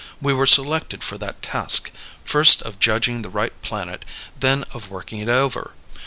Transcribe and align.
We 0.19 0.33
were 0.33 0.47
selected 0.47 1.03
for 1.03 1.19
that 1.19 1.43
task 1.43 1.91
first 2.25 2.63
of 2.63 2.79
judging 2.79 3.21
the 3.21 3.29
right 3.29 3.53
planet, 3.61 4.03
then 4.39 4.63
of 4.73 4.89
working 4.89 5.19
it 5.19 5.29
over. 5.29 5.75